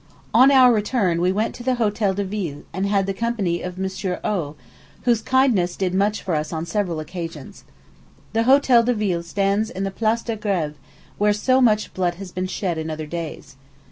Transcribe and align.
On 0.33 0.49
our 0.49 0.73
return 0.73 1.21
we 1.21 1.31
went 1.31 1.53
to 1.53 1.61
the 1.63 1.75
Hotel 1.75 2.15
de 2.15 2.23
Ville, 2.23 2.63
and 2.73 2.87
had 2.87 3.05
the 3.05 3.13
company 3.13 3.61
of 3.61 3.77
M. 3.77 3.87
O 4.23 4.47
n, 4.47 4.55
whose 5.03 5.21
kindness 5.21 5.75
did 5.75 5.93
much 5.93 6.23
for 6.23 6.33
us 6.33 6.51
on 6.51 6.65
several 6.65 6.99
occasions. 6.99 7.63
The 8.33 8.45
Hotel 8.45 8.81
de 8.81 8.95
Ville 8.95 9.21
stands 9.21 9.69
in 9.69 9.83
the 9.83 9.91
Place 9.91 10.23
de 10.23 10.35
Grève, 10.35 10.73
where 11.19 11.33
so 11.33 11.61
much 11.61 11.93
blood 11.93 12.15
has 12.15 12.31
been 12.31 12.47
shed 12.47 12.79
in 12.79 12.89
other 12.89 13.05
days. 13.05 13.57